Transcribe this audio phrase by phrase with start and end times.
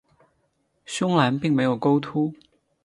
[0.83, 2.33] 胸篮并没有钩突。